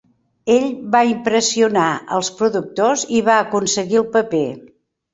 Ell 0.53 0.63
va 0.95 1.01
impressionar 1.09 1.85
als 2.17 2.33
productors 2.41 3.07
i 3.21 3.25
va 3.31 3.39
aconseguir 3.47 4.05
el 4.07 4.11
paper. 4.21 4.47